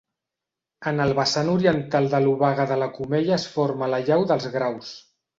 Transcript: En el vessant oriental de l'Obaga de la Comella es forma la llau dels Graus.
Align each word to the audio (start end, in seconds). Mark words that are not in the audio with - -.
En 0.91 1.01
el 1.03 1.11
vessant 1.17 1.49
oriental 1.51 2.07
de 2.13 2.21
l'Obaga 2.23 2.65
de 2.71 2.77
la 2.83 2.87
Comella 2.95 3.35
es 3.35 3.45
forma 3.57 3.91
la 3.95 4.01
llau 4.07 4.25
dels 4.33 4.49
Graus. 4.57 4.91